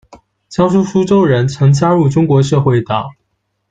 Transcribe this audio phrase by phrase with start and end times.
[0.49, 3.11] 江苏苏州人，曾加入中国社会党。